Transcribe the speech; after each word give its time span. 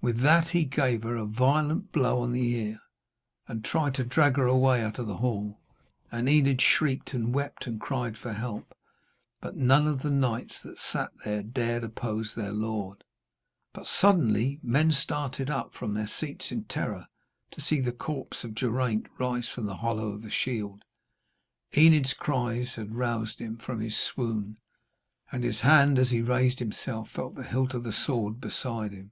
With 0.00 0.20
that 0.20 0.50
he 0.50 0.64
gave 0.64 1.02
her 1.02 1.16
a 1.16 1.26
violent 1.26 1.90
blow 1.92 2.20
on 2.22 2.30
the 2.32 2.54
ear, 2.54 2.78
and 3.48 3.62
tried 3.64 3.94
to 3.96 4.04
drag 4.04 4.36
her 4.36 4.46
away 4.46 4.80
out 4.82 4.98
of 5.00 5.06
the 5.08 5.16
hall. 5.18 5.60
And 6.12 6.28
Enid 6.30 6.62
shrieked 6.62 7.12
and 7.14 7.34
wept 7.34 7.66
and 7.66 7.80
cried 7.80 8.16
for 8.16 8.32
help, 8.32 8.74
but 9.40 9.56
none 9.56 9.86
of 9.88 10.00
the 10.02 10.08
knights 10.10 10.62
that 10.62 10.78
sat 10.78 11.10
there 11.24 11.42
dared 11.42 11.82
to 11.82 11.88
oppose 11.88 12.34
their 12.36 12.52
lord. 12.52 13.02
But 13.74 13.88
suddenly 13.88 14.60
men 14.62 14.92
started 14.92 15.50
up 15.50 15.74
from 15.74 15.92
their 15.94 16.06
seats 16.08 16.52
in 16.52 16.64
terror 16.66 17.08
to 17.50 17.60
see 17.60 17.80
the 17.80 17.92
corpse 17.92 18.44
of 18.44 18.54
Geraint 18.54 19.08
rise 19.18 19.48
from 19.50 19.66
the 19.66 19.76
hollow 19.78 20.10
of 20.12 20.22
the 20.22 20.30
shield. 20.30 20.84
Enid's 21.76 22.14
cries 22.14 22.76
had 22.76 22.94
roused 22.94 23.40
him 23.40 23.56
from 23.58 23.80
his 23.80 23.98
swoon, 23.98 24.58
and 25.32 25.42
his 25.44 25.60
hand 25.60 25.98
as 25.98 26.10
he 26.10 26.22
raised 26.22 26.60
himself 26.60 27.10
felt 27.10 27.34
the 27.34 27.42
hilt 27.42 27.74
of 27.74 27.82
the 27.82 27.92
sword 27.92 28.40
beside 28.40 28.92
him. 28.92 29.10